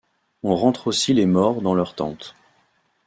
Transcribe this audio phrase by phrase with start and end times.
[0.41, 2.33] On rentre aussi les morts dans leurs tentes.